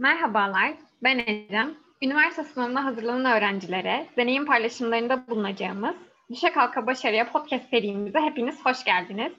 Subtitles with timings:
[0.00, 0.72] Merhabalar,
[1.02, 1.74] ben Ecem.
[2.02, 5.94] Üniversite sınavına hazırlanan öğrencilere deneyim paylaşımlarında bulunacağımız
[6.30, 9.32] Düşe Kalka Başarıya podcast serimize hepiniz hoş geldiniz.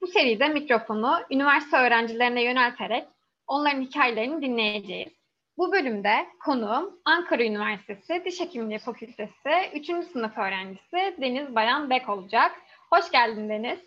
[0.00, 3.04] Bu seride mikrofonu üniversite öğrencilerine yönelterek
[3.46, 5.12] onların hikayelerini dinleyeceğiz.
[5.58, 9.86] Bu bölümde konuğum Ankara Üniversitesi Diş Hekimliği Fakültesi 3.
[9.86, 12.52] sınıf öğrencisi Deniz Bayan Bek olacak.
[12.90, 13.78] Hoş geldin Deniz.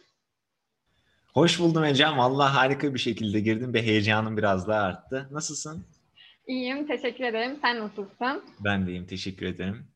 [1.34, 2.18] Hoş buldum Ecem.
[2.18, 5.28] Valla harika bir şekilde girdim ve heyecanım biraz daha arttı.
[5.32, 5.96] Nasılsın?
[6.48, 7.57] İyiyim, teşekkür ederim.
[7.61, 8.43] Sen nasılsın?
[8.60, 9.88] Ben de iyiyim, teşekkür ederim.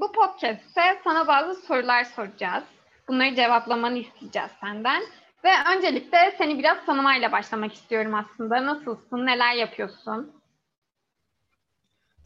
[0.00, 2.64] Bu podcast'te sana bazı sorular soracağız.
[3.08, 5.02] Bunları cevaplamanı isteyeceğiz senden.
[5.44, 8.66] Ve öncelikle seni biraz tanımayla başlamak istiyorum aslında.
[8.66, 10.32] Nasılsın, neler yapıyorsun?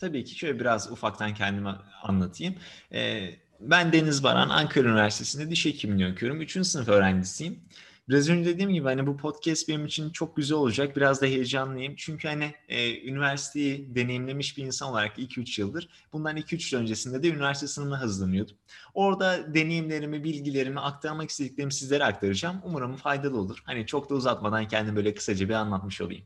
[0.00, 2.54] Tabii ki şöyle biraz ufaktan kendimi anlatayım.
[2.92, 6.40] Ee, ben Deniz Baran, Ankara Üniversitesi'nde diş hekimliği okuyorum.
[6.40, 7.60] Üçüncü sınıf öğrencisiyim.
[8.08, 10.96] Biraz önce dediğim gibi hani bu podcast benim için çok güzel olacak.
[10.96, 11.94] Biraz da heyecanlıyım.
[11.96, 17.28] Çünkü hani e, üniversiteyi deneyimlemiş bir insan olarak 2-3 yıldır bundan 2-3 yıl öncesinde de
[17.28, 18.56] üniversite sınavına hazırlanıyordum.
[18.94, 22.60] Orada deneyimlerimi, bilgilerimi, aktarmak istediklerimi sizlere aktaracağım.
[22.64, 23.62] Umarım faydalı olur.
[23.64, 26.24] Hani çok da uzatmadan kendimi böyle kısaca bir anlatmış olayım.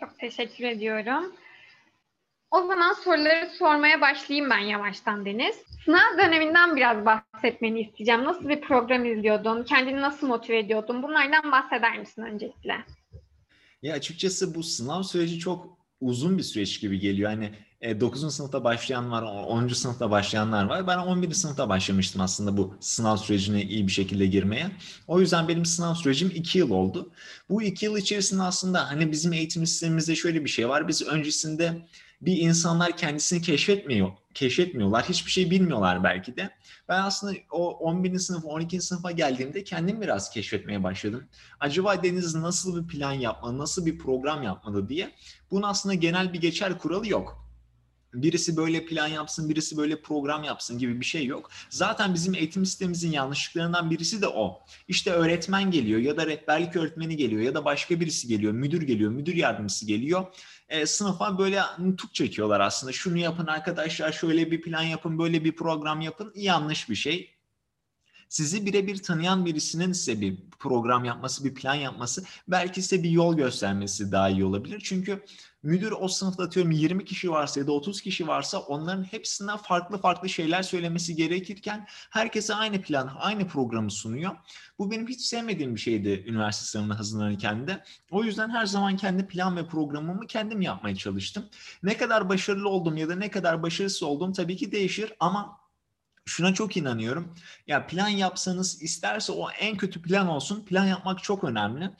[0.00, 1.32] Çok teşekkür ediyorum.
[2.50, 5.56] O zaman soruları sormaya başlayayım ben yavaştan Deniz.
[5.84, 8.24] Sınav döneminden biraz bahsetmeni isteyeceğim.
[8.24, 9.64] Nasıl bir program izliyordun?
[9.64, 11.02] Kendini nasıl motive ediyordun?
[11.02, 12.84] Bunlardan bahseder misin öncelikle?
[13.82, 17.30] Ya açıkçası bu sınav süreci çok uzun bir süreç gibi geliyor.
[17.30, 17.50] Hani
[18.00, 18.24] 9.
[18.24, 19.68] E, sınıfta başlayan var, 10.
[19.68, 20.86] sınıfta başlayanlar var.
[20.86, 21.30] Ben 11.
[21.32, 24.66] sınıfta başlamıştım aslında bu sınav sürecine iyi bir şekilde girmeye.
[25.06, 27.10] O yüzden benim sınav sürecim 2 yıl oldu.
[27.48, 30.88] Bu 2 yıl içerisinde aslında hani bizim eğitim sistemimizde şöyle bir şey var.
[30.88, 31.72] Biz öncesinde
[32.20, 35.04] bir insanlar kendisini keşfetmiyor, keşfetmiyorlar.
[35.08, 36.50] Hiçbir şey bilmiyorlar belki de.
[36.88, 38.18] Ben aslında o 11.
[38.18, 38.80] sınıf, 12.
[38.80, 41.28] sınıfa geldiğimde kendim biraz keşfetmeye başladım.
[41.60, 45.14] Acaba Deniz nasıl bir plan yapmalı, nasıl bir program yapmalı diye.
[45.50, 47.47] Bunun aslında genel bir geçer kuralı yok
[48.22, 51.50] birisi böyle plan yapsın, birisi böyle program yapsın gibi bir şey yok.
[51.70, 54.60] Zaten bizim eğitim sistemimizin yanlışlıklarından birisi de o.
[54.88, 59.10] İşte öğretmen geliyor ya da rehberlik öğretmeni geliyor ya da başka birisi geliyor, müdür geliyor,
[59.10, 60.26] müdür yardımcısı geliyor.
[60.68, 62.92] E, sınıfa böyle nutuk çekiyorlar aslında.
[62.92, 66.32] Şunu yapın arkadaşlar, şöyle bir plan yapın, böyle bir program yapın.
[66.36, 67.37] Yanlış bir şey
[68.28, 73.36] sizi birebir tanıyan birisinin size bir program yapması, bir plan yapması, belki size bir yol
[73.36, 74.80] göstermesi daha iyi olabilir.
[74.84, 75.24] Çünkü
[75.62, 79.98] müdür o sınıfta atıyorum 20 kişi varsa ya da 30 kişi varsa onların hepsinden farklı
[79.98, 84.36] farklı şeyler söylemesi gerekirken herkese aynı plan, aynı programı sunuyor.
[84.78, 87.84] Bu benim hiç sevmediğim bir şeydi üniversite sınavına hazırlanırken de.
[88.10, 91.44] O yüzden her zaman kendi plan ve programımı kendim yapmaya çalıştım.
[91.82, 95.57] Ne kadar başarılı oldum ya da ne kadar başarısız oldum tabii ki değişir ama
[96.28, 97.34] şuna çok inanıyorum.
[97.66, 100.64] Ya plan yapsanız isterse o en kötü plan olsun.
[100.64, 101.90] Plan yapmak çok önemli.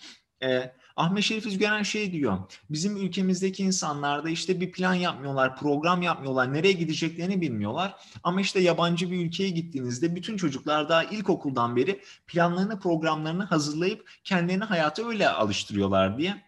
[0.43, 2.39] Ee, Ahmet Şerif Üzgören şey diyor.
[2.71, 7.95] Bizim ülkemizdeki insanlar da işte bir plan yapmıyorlar, program yapmıyorlar, nereye gideceklerini bilmiyorlar.
[8.23, 14.65] Ama işte yabancı bir ülkeye gittiğinizde bütün çocuklar daha ilkokuldan beri planlarını, programlarını hazırlayıp kendilerini
[14.65, 16.48] hayata öyle alıştırıyorlar diye.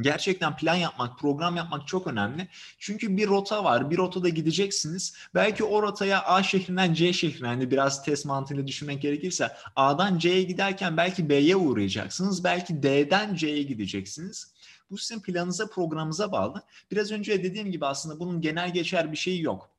[0.00, 2.48] Gerçekten plan yapmak, program yapmak çok önemli.
[2.78, 3.90] Çünkü bir rota var.
[3.90, 5.14] Bir rotada gideceksiniz.
[5.34, 10.42] Belki o rotaya A şehrinden C şehrine hani biraz test mantığıyla düşünmek gerekirse A'dan C'ye
[10.42, 12.44] giderken belki B'ye uğrayacaksınız.
[12.44, 14.52] Belki D'den C'ye gideceksiniz.
[14.90, 16.62] Bu sizin planınıza, programınıza bağlı.
[16.90, 19.70] Biraz önce dediğim gibi aslında bunun genel geçer bir şeyi yok.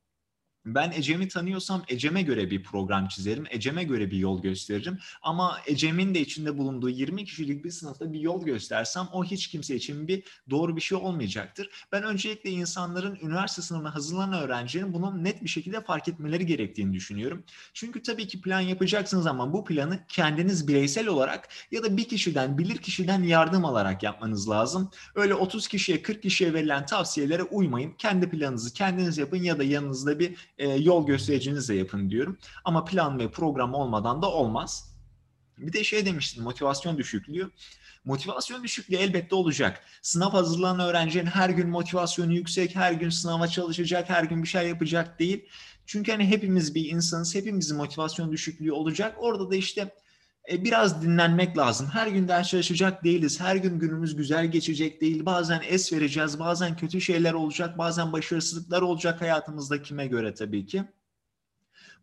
[0.65, 3.43] Ben Ecem'i tanıyorsam Ecem'e göre bir program çizerim.
[3.49, 4.97] Ecem'e göre bir yol gösteririm.
[5.21, 9.75] Ama Ecem'in de içinde bulunduğu 20 kişilik bir sınıfta bir yol göstersem o hiç kimse
[9.75, 11.69] için bir doğru bir şey olmayacaktır.
[11.91, 17.43] Ben öncelikle insanların üniversite sınavına hazırlanan öğrencilerin bunu net bir şekilde fark etmeleri gerektiğini düşünüyorum.
[17.73, 22.57] Çünkü tabii ki plan yapacaksınız ama bu planı kendiniz bireysel olarak ya da bir kişiden,
[22.57, 24.91] bilir kişiden yardım alarak yapmanız lazım.
[25.15, 27.93] Öyle 30 kişiye, 40 kişiye verilen tavsiyelere uymayın.
[27.97, 32.37] Kendi planınızı kendiniz yapın ya da yanınızda bir e, yol göstericinizle yapın diyorum.
[32.65, 34.95] Ama plan ve program olmadan da olmaz.
[35.57, 37.51] Bir de şey demiştim motivasyon düşüklüğü.
[38.05, 39.83] Motivasyon düşüklüğü elbette olacak.
[40.01, 44.67] Sınav hazırlanan öğrencinin her gün motivasyonu yüksek, her gün sınava çalışacak, her gün bir şey
[44.67, 45.45] yapacak değil.
[45.85, 49.15] Çünkü hani hepimiz bir insanız, hepimizin motivasyon düşüklüğü olacak.
[49.19, 49.95] Orada da işte
[50.49, 51.87] e, biraz dinlenmek lazım.
[51.93, 53.41] Her gün ders çalışacak değiliz.
[53.41, 55.25] Her gün günümüz güzel geçecek değil.
[55.25, 60.83] Bazen es vereceğiz, bazen kötü şeyler olacak, bazen başarısızlıklar olacak hayatımızda kime göre tabii ki.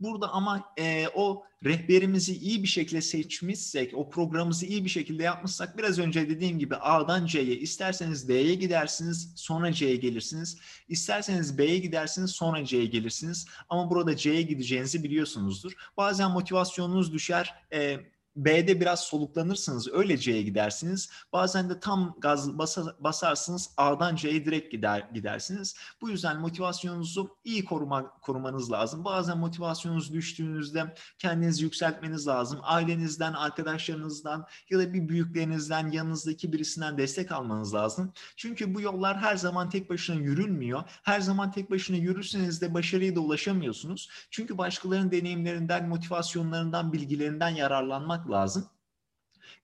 [0.00, 5.78] Burada ama e, o rehberimizi iyi bir şekilde seçmişsek, o programımızı iyi bir şekilde yapmışsak
[5.78, 10.58] biraz önce dediğim gibi A'dan C'ye isterseniz D'ye gidersiniz sonra C'ye gelirsiniz.
[10.88, 13.46] İsterseniz B'ye gidersiniz sonra C'ye gelirsiniz.
[13.68, 15.72] Ama burada C'ye gideceğinizi biliyorsunuzdur.
[15.96, 17.54] Bazen motivasyonunuz düşer.
[17.72, 17.98] E,
[18.36, 21.10] B'de biraz soluklanırsınız öyle C'ye gidersiniz.
[21.32, 22.58] Bazen de tam gaz
[22.98, 25.76] basarsınız A'dan C'ye direkt gider gidersiniz.
[26.00, 29.04] Bu yüzden motivasyonunuzu iyi koruma, korumanız lazım.
[29.04, 32.58] Bazen motivasyonunuz düştüğünüzde kendinizi yükseltmeniz lazım.
[32.62, 38.12] Ailenizden, arkadaşlarınızdan ya da bir büyüklerinizden, yanınızdaki birisinden destek almanız lazım.
[38.36, 40.82] Çünkü bu yollar her zaman tek başına yürünmüyor.
[41.02, 44.08] Her zaman tek başına yürürseniz de başarıya da ulaşamıyorsunuz.
[44.30, 48.68] Çünkü başkalarının deneyimlerinden, motivasyonlarından, bilgilerinden yararlanmak lazım.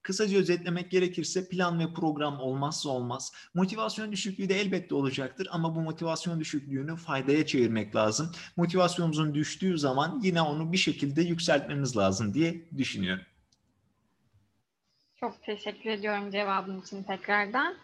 [0.02, 3.32] Kısaca özetlemek gerekirse plan ve program olmazsa olmaz.
[3.54, 8.32] Motivasyon düşüklüğü de elbette olacaktır ama bu motivasyon düşüklüğünü faydaya çevirmek lazım.
[8.56, 13.24] Motivasyonumuzun düştüğü zaman yine onu bir şekilde yükseltmemiz lazım diye düşünüyorum.
[15.20, 17.76] Çok teşekkür ediyorum cevabın için tekrardan.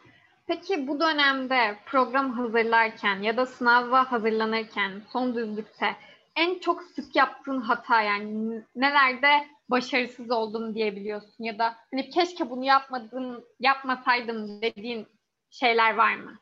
[0.46, 5.96] Peki bu dönemde program hazırlarken ya da sınava hazırlanırken son düzlükte
[6.36, 12.64] en çok sık yaptığın hata yani nelerde başarısız oldum diyebiliyorsun ya da hani keşke bunu
[12.64, 15.06] yapmadım, yapmasaydım dediğin
[15.50, 16.40] şeyler var mı?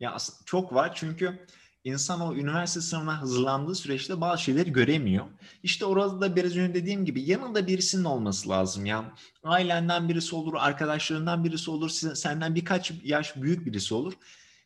[0.00, 0.16] Ya
[0.46, 1.46] çok var çünkü
[1.84, 5.26] insan o üniversite sınavına hazırlandığı süreçte bazı şeyleri göremiyor.
[5.62, 9.14] İşte orada da biraz önce dediğim gibi yanında birisinin olması lazım ya.
[9.44, 14.12] Ailenden birisi olur, arkadaşlarından birisi olur, senden birkaç yaş büyük birisi olur.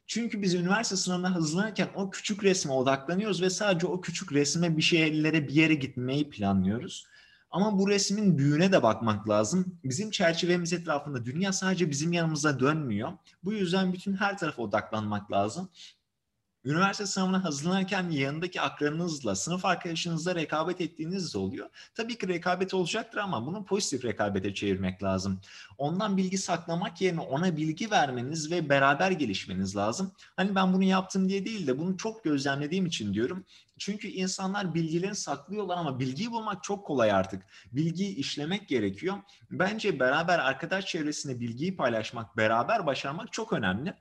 [0.06, 4.82] Çünkü biz üniversite sınavına hazırlanırken o küçük resme odaklanıyoruz ve sadece o küçük resme bir
[4.82, 7.06] şeylere bir yere gitmeyi planlıyoruz.
[7.50, 9.78] Ama bu resmin büyüğüne de bakmak lazım.
[9.84, 13.12] Bizim çerçevemiz etrafında dünya sadece bizim yanımıza dönmüyor.
[13.44, 15.68] Bu yüzden bütün her tarafa odaklanmak lazım.
[16.66, 21.68] Üniversite sınavına hazırlanırken yanındaki akranınızla, sınıf arkadaşınızla rekabet ettiğiniz oluyor.
[21.94, 25.40] Tabii ki rekabet olacaktır ama bunu pozitif rekabete çevirmek lazım.
[25.78, 30.12] Ondan bilgi saklamak yerine ona bilgi vermeniz ve beraber gelişmeniz lazım.
[30.36, 33.44] Hani ben bunu yaptım diye değil de bunu çok gözlemlediğim için diyorum.
[33.78, 37.42] Çünkü insanlar bilgilerini saklıyorlar ama bilgiyi bulmak çok kolay artık.
[37.72, 39.16] Bilgiyi işlemek gerekiyor.
[39.50, 43.94] Bence beraber arkadaş çevresinde bilgiyi paylaşmak, beraber başarmak çok önemli.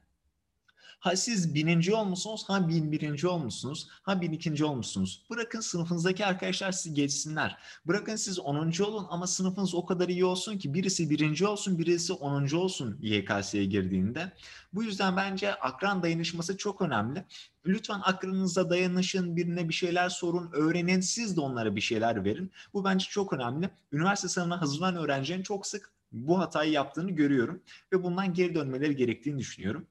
[1.00, 5.26] Ha siz bininci olmuşsunuz, ha bin birinci olmuşsunuz, ha bin ikinci olmuşsunuz.
[5.30, 7.58] Bırakın sınıfınızdaki arkadaşlar sizi geçsinler.
[7.88, 12.14] Bırakın siz onuncu olun ama sınıfınız o kadar iyi olsun ki birisi birinci olsun, birisi
[12.14, 14.32] onuncu olsun YKS'ye girdiğinde.
[14.74, 17.26] Bu yüzden bence akran dayanışması çok önemli.
[17.66, 22.52] Lütfen akranınıza dayanışın, birine bir şeyler sorun, öğrenin, siz de onlara bir şeyler verin.
[22.74, 23.70] Bu bence çok önemli.
[23.92, 27.62] Üniversite sınavına hazırlanan öğrencilerin çok sık bu hatayı yaptığını görüyorum
[27.94, 29.88] ve bundan geri dönmeleri gerektiğini düşünüyorum.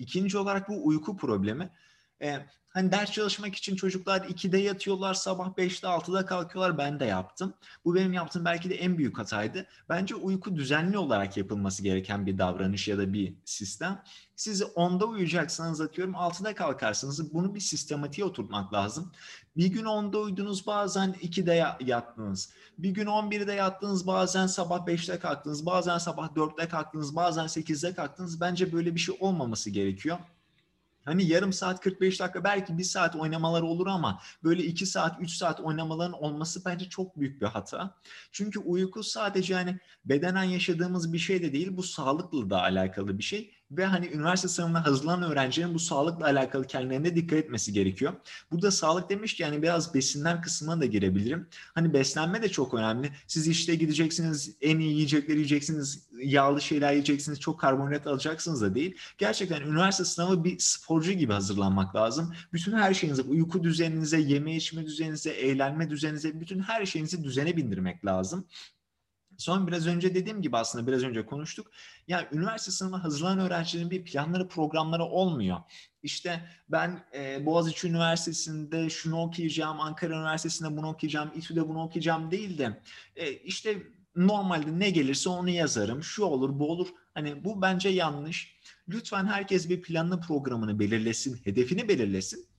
[0.00, 1.70] İkinci olarak bu uyku problemi.
[2.22, 6.78] Ee, hani ders çalışmak için çocuklar 2'de yatıyorlar, sabah 5'te 6'da kalkıyorlar.
[6.78, 7.54] Ben de yaptım.
[7.84, 9.66] Bu benim yaptığım belki de en büyük hataydı.
[9.88, 14.02] Bence uyku düzenli olarak yapılması gereken bir davranış ya da bir sistem.
[14.36, 17.34] Siz 10'da uyuyacaksanız atıyorum 6'da kalkarsınız.
[17.34, 19.12] Bunu bir sistematiğe oturtmak lazım.
[19.56, 22.52] Bir gün 10'da uyudunuz bazen 2'de yattınız.
[22.78, 25.66] Bir gün 11'de yattınız bazen sabah 5'te kalktınız.
[25.66, 27.16] Bazen sabah 4'te kalktınız.
[27.16, 28.40] Bazen 8'de kalktınız.
[28.40, 30.18] Bence böyle bir şey olmaması gerekiyor.
[31.04, 35.30] Hani yarım saat 45 dakika belki bir saat oynamalar olur ama böyle 2 saat 3
[35.30, 37.94] saat oynamaların olması bence çok büyük bir hata.
[38.32, 43.22] Çünkü uyku sadece hani bedenen yaşadığımız bir şey de değil bu sağlıkla da alakalı bir
[43.22, 48.12] şey ve hani üniversite sınavına hazırlanan öğrencilerin bu sağlıkla alakalı kendilerine dikkat etmesi gerekiyor.
[48.50, 51.48] Burada sağlık demiş yani biraz besinler kısmına da girebilirim.
[51.74, 53.10] Hani beslenme de çok önemli.
[53.26, 58.96] Siz işte gideceksiniz, en iyi yiyecekleri yiyeceksiniz, yağlı şeyler yiyeceksiniz, çok karbonhidrat alacaksınız da değil.
[59.18, 62.34] Gerçekten üniversite sınavı bir sporcu gibi hazırlanmak lazım.
[62.52, 68.04] Bütün her şeyinize, uyku düzeninize, yeme içme düzeninize, eğlenme düzeninize, bütün her şeyinizi düzene bindirmek
[68.04, 68.46] lazım.
[69.40, 71.70] Son biraz önce dediğim gibi aslında biraz önce konuştuk.
[72.08, 75.58] Ya üniversite sınavına hazırlanan öğrencilerin bir planları, programları olmuyor.
[76.02, 82.58] İşte ben e, Boğaziçi Üniversitesi'nde şunu okuyacağım, Ankara Üniversitesi'nde bunu okuyacağım, İTÜ'de bunu okuyacağım değil
[82.58, 82.80] de
[83.16, 83.82] e, işte
[84.16, 86.02] normalde ne gelirse onu yazarım.
[86.02, 86.88] Şu olur, bu olur.
[87.14, 88.60] Hani bu bence yanlış.
[88.88, 92.49] Lütfen herkes bir planlı programını belirlesin, hedefini belirlesin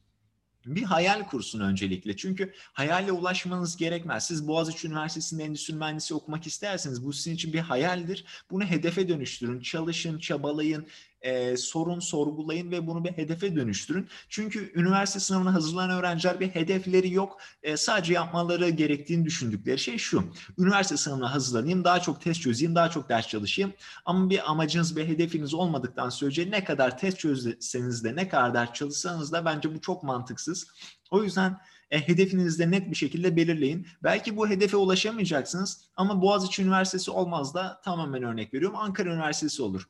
[0.66, 2.18] bir hayal kursun öncelikle.
[2.18, 4.28] Çünkü hayalle ulaşmanız gerekmez.
[4.28, 8.26] Siz Boğaziçi Üniversitesi'nde endüstri mühendisi okumak isterseniz bu sizin için bir hayaldir.
[8.52, 10.88] Bunu hedefe dönüştürün, çalışın, çabalayın,
[11.22, 14.08] e, sorun, sorgulayın ve bunu bir hedefe dönüştürün.
[14.30, 17.38] Çünkü üniversite sınavına hazırlanan öğrenciler bir hedefleri yok.
[17.64, 20.24] E, sadece yapmaları gerektiğini düşündükleri şey şu.
[20.58, 23.74] Üniversite sınavına hazırlanayım, daha çok test çözeyim, daha çok ders çalışayım.
[24.06, 28.74] Ama bir amacınız ve hedefiniz olmadıktan sürece ne kadar test çözseniz de ne kadar ders
[28.74, 30.68] çalışsanız da bence bu çok mantıksız.
[31.12, 31.58] O yüzden
[31.92, 33.88] e, hedefinizi de net bir şekilde belirleyin.
[34.04, 39.90] Belki bu hedefe ulaşamayacaksınız ama Boğaziçi Üniversitesi olmaz da tamamen örnek veriyorum Ankara Üniversitesi olur.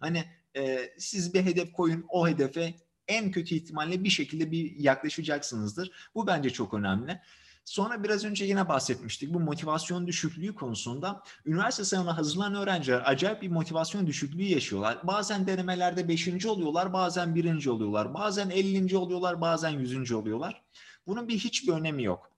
[0.00, 0.24] Hani
[0.56, 2.74] e, siz bir hedef koyun o hedefe
[3.08, 5.90] en kötü ihtimalle bir şekilde bir yaklaşacaksınızdır.
[6.14, 7.20] Bu bence çok önemli.
[7.64, 11.22] Sonra biraz önce yine bahsetmiştik bu motivasyon düşüklüğü konusunda.
[11.46, 14.98] Üniversite sınavına hazırlanan öğrenciler acayip bir motivasyon düşüklüğü yaşıyorlar.
[15.02, 16.46] Bazen denemelerde 5.
[16.46, 17.66] oluyorlar, bazen 1.
[17.66, 18.96] oluyorlar, bazen 50.
[18.96, 20.12] oluyorlar, bazen 100.
[20.12, 20.62] oluyorlar.
[21.06, 22.30] Bunun bir hiçbir önemi yok.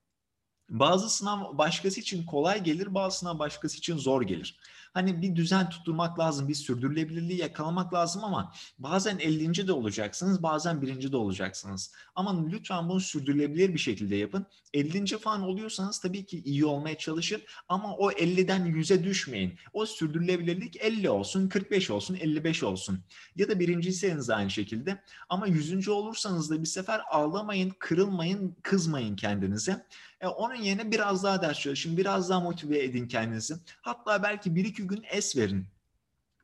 [0.70, 4.58] Bazı sınav başkası için kolay gelir, bazı sınav başkası için zor gelir.
[4.96, 9.66] Hani bir düzen tutturmak lazım, bir sürdürülebilirliği yakalamak lazım ama bazen 50.
[9.66, 11.12] de olacaksınız, bazen 1.
[11.12, 11.92] de olacaksınız.
[12.14, 14.46] Ama lütfen bunu sürdürülebilir bir şekilde yapın.
[14.74, 15.18] 50.
[15.18, 19.58] falan oluyorsanız tabii ki iyi olmaya çalışın ama o 50'den 100'e düşmeyin.
[19.72, 23.00] O sürdürülebilirlik 50 olsun, 45 olsun, 55 olsun.
[23.36, 25.02] Ya da birinciyseniz aynı şekilde.
[25.28, 25.88] Ama 100.
[25.88, 29.86] olursanız da bir sefer ağlamayın, kırılmayın, kızmayın kendinize.
[30.20, 33.54] E, onun yerine biraz daha ders çalışın, biraz daha motive edin kendinizi.
[33.82, 35.68] Hatta belki bir iki gün es verin.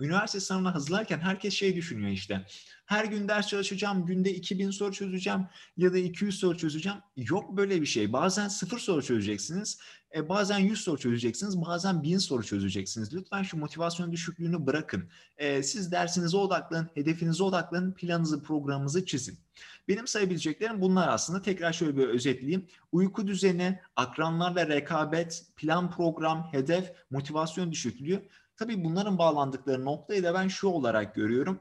[0.03, 2.47] Üniversite sınavına hazırlarken herkes şey düşünüyor işte.
[2.87, 6.99] Her gün ders çalışacağım, günde 2000 soru çözeceğim ya da 200 soru çözeceğim.
[7.17, 8.13] Yok böyle bir şey.
[8.13, 9.79] Bazen sıfır soru çözeceksiniz,
[10.15, 13.15] e, bazen 100 soru çözeceksiniz, bazen 1000 soru çözeceksiniz.
[13.15, 15.09] Lütfen şu motivasyon düşüklüğünü bırakın.
[15.37, 19.39] E, siz dersinize odaklanın, hedefinize odaklanın, planınızı, programınızı çizin.
[19.89, 21.43] Benim sayabileceklerim bunlar aslında.
[21.43, 22.67] Tekrar şöyle bir özetleyeyim.
[22.93, 28.29] Uyku düzeni, akranlarla rekabet, plan program, hedef, motivasyon düşüklüğü.
[28.63, 31.61] Tabii bunların bağlandıkları noktayı da ben şu olarak görüyorum.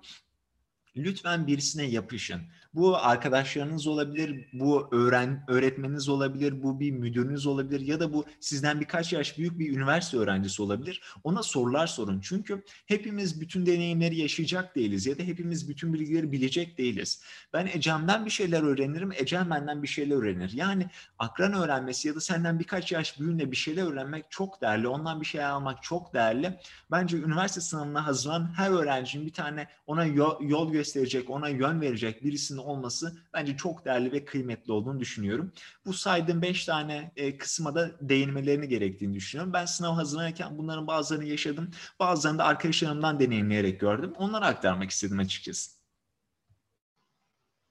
[0.96, 2.42] Lütfen birisine yapışın.
[2.74, 8.80] Bu arkadaşlarınız olabilir, bu öğren öğretmeniniz olabilir, bu bir müdürünüz olabilir ya da bu sizden
[8.80, 11.02] birkaç yaş büyük bir üniversite öğrencisi olabilir.
[11.24, 12.20] Ona sorular sorun.
[12.20, 17.24] Çünkü hepimiz bütün deneyimleri yaşayacak değiliz ya da hepimiz bütün bilgileri bilecek değiliz.
[17.54, 20.52] Ben Ecem'den bir şeyler öğrenirim, Ecem benden bir şeyler öğrenir.
[20.54, 20.86] Yani
[21.20, 24.88] akran öğrenmesi ya da senden birkaç yaş büyüğünle bir şeyler öğrenmek çok değerli.
[24.88, 26.60] Ondan bir şey almak çok değerli.
[26.92, 32.60] Bence üniversite sınavına hazırlanan her öğrencinin bir tane ona yol gösterecek, ona yön verecek birisinin
[32.60, 35.52] olması bence çok değerli ve kıymetli olduğunu düşünüyorum.
[35.86, 39.54] Bu saydığım beş tane e, kısma da değinmelerini gerektiğini düşünüyorum.
[39.54, 41.72] Ben sınav hazırlanırken bunların bazılarını yaşadım.
[42.00, 44.14] Bazılarını da arkadaşlarımdan deneyimleyerek gördüm.
[44.18, 45.72] Onları aktarmak istedim açıkçası.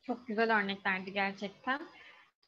[0.02, 1.80] Çok güzel örneklerdi gerçekten.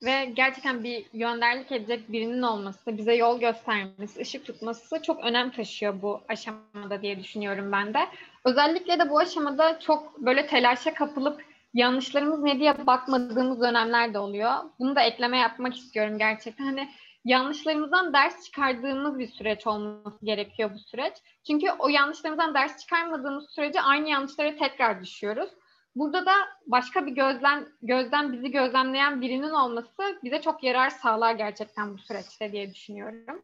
[0.03, 6.03] Ve gerçekten bir yönderlik edecek birinin olması, bize yol göstermesi, ışık tutması çok önem taşıyor
[6.03, 7.99] bu aşamada diye düşünüyorum ben de.
[8.45, 11.45] Özellikle de bu aşamada çok böyle telaşa kapılıp
[11.75, 14.53] yanlışlarımız ne diye bakmadığımız dönemler de oluyor.
[14.79, 16.65] Bunu da ekleme yapmak istiyorum gerçekten.
[16.65, 16.89] Hani
[17.25, 21.15] yanlışlarımızdan ders çıkardığımız bir süreç olması gerekiyor bu süreç.
[21.47, 25.51] Çünkü o yanlışlarımızdan ders çıkarmadığımız sürece aynı yanlışlara tekrar düşüyoruz.
[25.97, 26.33] Burada da
[26.67, 32.53] başka bir gözlem, gözden bizi gözlemleyen birinin olması bize çok yarar sağlar gerçekten bu süreçte
[32.53, 33.43] diye düşünüyorum.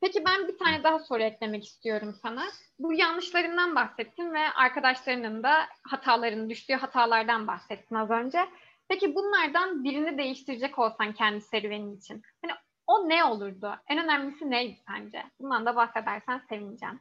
[0.00, 2.44] Peki ben bir tane daha soru eklemek istiyorum sana.
[2.78, 8.48] Bu yanlışlarından bahsettin ve arkadaşlarının da hatalarını, düştüğü hatalardan bahsettin az önce.
[8.88, 12.22] Peki bunlardan birini değiştirecek olsan kendi serüvenin için.
[12.42, 12.52] Hani
[12.86, 13.74] o ne olurdu?
[13.88, 15.24] En önemlisi neydi sence?
[15.40, 17.00] Bundan da bahsedersen sevineceğim.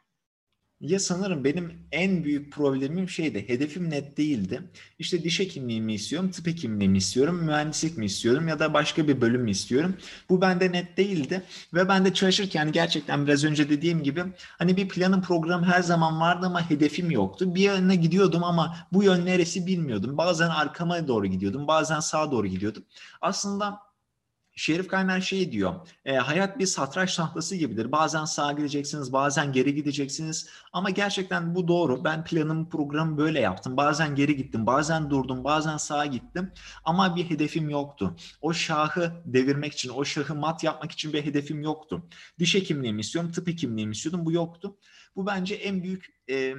[0.79, 4.62] Ya sanırım benim en büyük problemim şeydi, hedefim net değildi.
[5.00, 9.07] İşte diş hekimliği mi istiyorum, tıp hekimliği mi istiyorum, mühendislik mi istiyorum ya da başka
[9.07, 9.98] bir bölüm mü istiyorum?
[10.29, 11.43] Bu bende net değildi
[11.74, 14.24] ve ben de çalışırken gerçekten biraz önce dediğim gibi
[14.57, 17.55] hani bir planın program her zaman vardı ama hedefim yoktu.
[17.55, 20.17] Bir yöne gidiyordum ama bu yön neresi bilmiyordum.
[20.17, 22.83] Bazen arkama doğru gidiyordum, bazen sağa doğru gidiyordum.
[23.21, 23.88] Aslında
[24.60, 25.74] Şerif Kaynar şey diyor,
[26.06, 27.92] e, hayat bir satranç tahtası gibidir.
[27.92, 30.50] Bazen sağa gideceksiniz, bazen geri gideceksiniz.
[30.74, 32.04] Ama gerçekten bu doğru.
[32.04, 33.78] Ben planımı, programı böyle yaptım.
[33.78, 36.51] Bazen geri gittim, bazen durdum, bazen sağa gittim.
[36.84, 38.16] Ama bir hedefim yoktu.
[38.42, 42.04] O şahı devirmek için, o şahı mat yapmak için bir hedefim yoktu.
[42.39, 44.25] Diş hekimliği mi istiyorum, tıp hekimliği mi istiyordum?
[44.25, 44.78] Bu yoktu.
[45.16, 46.06] Bu bence en büyük...
[46.30, 46.54] E,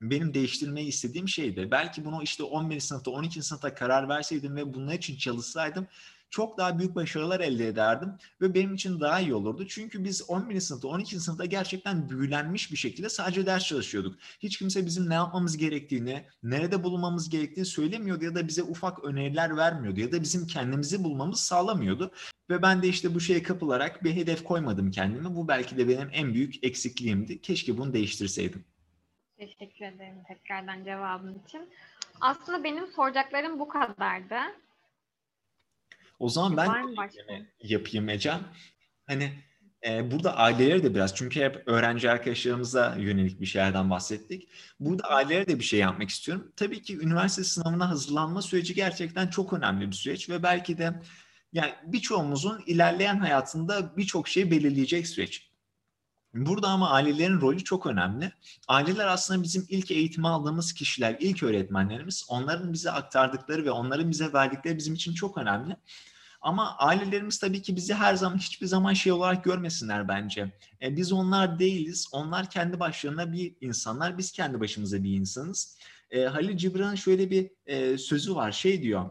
[0.00, 1.68] benim değiştirmeyi istediğim şeydi.
[1.70, 2.80] Belki bunu işte 11.
[2.80, 3.42] sınıfta, 12.
[3.42, 5.86] sınıfta karar verseydim ve bunun için çalışsaydım
[6.30, 9.66] çok daha büyük başarılar elde ederdim ve benim için daha iyi olurdu.
[9.68, 10.60] Çünkü biz 11.
[10.60, 11.20] sınıfta, 12.
[11.20, 14.18] sınıfta gerçekten büyülenmiş bir şekilde sadece ders çalışıyorduk.
[14.40, 19.56] Hiç kimse bizim ne yapmamız gerektiğini, nerede bulunmamız gerektiğini söylemiyordu ya da bize ufak öneriler
[19.56, 22.12] vermiyordu ya da bizim kendimizi bulmamız sağlamıyordu.
[22.50, 25.34] Ve ben de işte bu şeye kapılarak bir hedef koymadım kendime.
[25.34, 27.40] Bu belki de benim en büyük eksikliğimdi.
[27.40, 28.64] Keşke bunu değiştirseydim.
[29.38, 31.68] Teşekkür ederim tekrardan cevabın için.
[32.20, 34.36] Aslında benim soracaklarım bu kadardı.
[36.18, 36.66] O zaman ben
[37.62, 38.40] yapayım Ecem.
[39.06, 39.32] Hani
[39.86, 44.48] e, burada aileleri de biraz çünkü hep öğrenci arkadaşlarımıza yönelik bir şeylerden bahsettik.
[44.80, 46.52] Burada ailelere de bir şey yapmak istiyorum.
[46.56, 51.02] Tabii ki üniversite sınavına hazırlanma süreci gerçekten çok önemli bir süreç ve belki de
[51.52, 55.47] yani birçoğumuzun ilerleyen hayatında birçok şey belirleyecek süreç.
[56.34, 58.32] Burada ama ailelerin rolü çok önemli.
[58.68, 62.24] Aileler aslında bizim ilk eğitim aldığımız kişiler, ilk öğretmenlerimiz.
[62.28, 65.76] Onların bize aktardıkları ve onların bize verdikleri bizim için çok önemli.
[66.40, 70.52] Ama ailelerimiz tabii ki bizi her zaman hiçbir zaman şey olarak görmesinler bence.
[70.82, 72.08] E, biz onlar değiliz.
[72.12, 74.18] Onlar kendi başlarına bir insanlar.
[74.18, 75.78] Biz kendi başımıza bir insanız.
[76.10, 78.52] E, Halil Cibran'ın şöyle bir e, sözü var.
[78.52, 79.10] Şey diyor.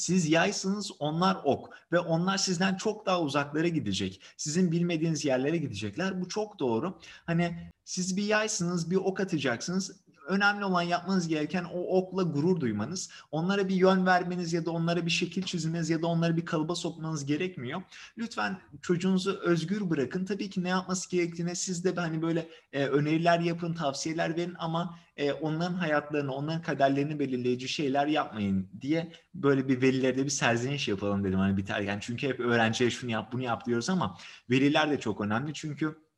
[0.00, 4.20] Siz yaysınız, onlar ok ve onlar sizden çok daha uzaklara gidecek.
[4.36, 6.20] Sizin bilmediğiniz yerlere gidecekler.
[6.20, 6.98] Bu çok doğru.
[7.26, 9.92] Hani siz bir yaysınız, bir ok atacaksınız
[10.30, 13.10] önemli olan yapmanız gereken o okla gurur duymanız.
[13.30, 16.74] Onlara bir yön vermeniz ya da onlara bir şekil çizmeniz ya da onları bir kalıba
[16.74, 17.82] sokmanız gerekmiyor.
[18.18, 20.24] Lütfen çocuğunuzu özgür bırakın.
[20.24, 24.98] Tabii ki ne yapması gerektiğine siz de hani böyle e, öneriler yapın, tavsiyeler verin ama
[25.20, 31.24] e, onların hayatlarını, onların kaderlerini belirleyici şeyler yapmayın diye böyle bir velilerde bir serzeniş yapalım
[31.24, 31.98] dedim hani biterken.
[32.00, 34.18] Çünkü hep öğrenciye şunu yap, bunu yap diyoruz ama
[34.50, 36.09] veliler de çok önemli çünkü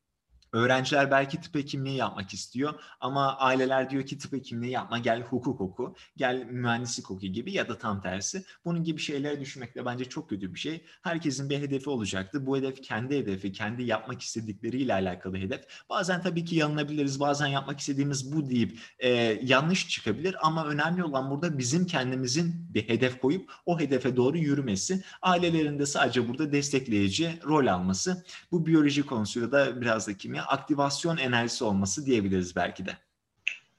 [0.52, 5.61] Öğrenciler belki tıp hekimliği yapmak istiyor ama aileler diyor ki tıp hekimliği yapma gel hukuk
[5.61, 8.44] oku, gel mühendislik oku gibi ya da tam tersi.
[8.64, 10.85] Bunun gibi şeyleri düşünmek de bence çok kötü bir şey.
[11.02, 12.47] Herkesin bir hedefi olacaktı.
[12.47, 15.61] Bu hedef kendi hedefi, kendi yapmak istedikleriyle alakalı hedef.
[15.90, 19.09] Bazen tabii ki yanılabiliriz, bazen yapmak istediğimiz bu deyip e,
[19.42, 25.02] yanlış çıkabilir ama önemli olan burada bizim kendimizin bir hedef koyup o hedefe doğru yürümesi.
[25.23, 28.25] Ailelerin de sadece burada destekleyici rol alması.
[28.50, 32.90] Bu biyoloji konusuyla da biraz da kimya aktivasyon enerjisi olması diyebiliriz belki de.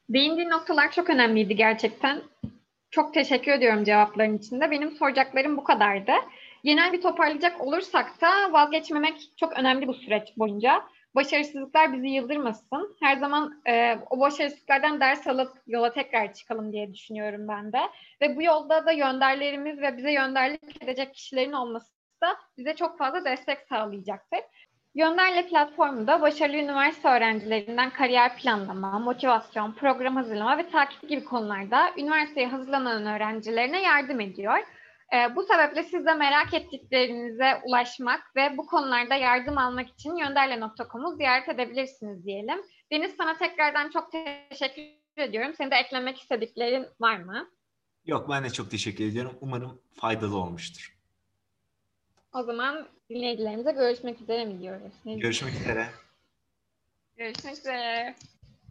[0.10, 2.22] Değindiğin noktalar çok önemliydi gerçekten.
[2.92, 4.72] Çok teşekkür ediyorum cevapların içinde.
[4.72, 6.12] Benim soracaklarım bu kadardı.
[6.64, 10.84] Genel bir toparlayacak olursak da vazgeçmemek çok önemli bu süreç boyunca.
[11.16, 12.98] Başarısızlıklar bizi yıldırmasın.
[13.00, 17.80] Her zaman e, o başarısızlıklardan ders alıp yola tekrar çıkalım diye düşünüyorum ben de.
[18.22, 21.92] Ve bu yolda da yönderlerimiz ve bize yönderlik edecek kişilerin olması
[22.24, 24.40] da bize çok fazla destek sağlayacaktır.
[24.96, 32.48] Yönderle platformunda başarılı üniversite öğrencilerinden kariyer planlama, motivasyon, program hazırlama ve takip gibi konularda üniversiteye
[32.48, 34.58] hazırlanan öğrencilerine yardım ediyor.
[35.14, 41.16] Ee, bu sebeple siz de merak ettiklerinize ulaşmak ve bu konularda yardım almak için yönderle.com'u
[41.16, 42.62] ziyaret edebilirsiniz diyelim.
[42.92, 44.84] Deniz sana tekrardan çok teşekkür
[45.18, 45.54] ediyorum.
[45.58, 47.50] Senin de eklemek istediklerin var mı?
[48.06, 49.38] Yok ben de çok teşekkür ediyorum.
[49.42, 50.98] Umarım faydalı olmuştur.
[52.34, 54.94] O zaman dinleyicilerimize görüşmek üzere mi diyoruz?
[55.06, 55.90] Görüşmek üzere.
[57.18, 58.16] Görüşmek üzere.